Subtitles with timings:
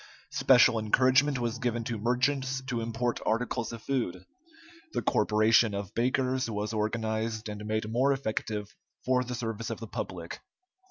[0.31, 4.25] Special encouragement was given to merchants to import articles of food.
[4.93, 8.75] The corporation of bakers was organized, and made more effective
[9.05, 10.39] for the service of the public.